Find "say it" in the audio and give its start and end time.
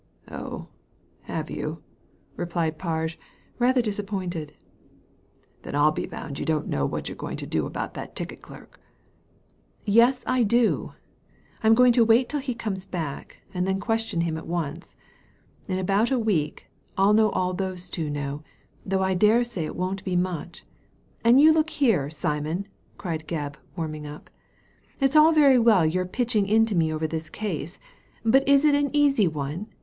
19.43-19.75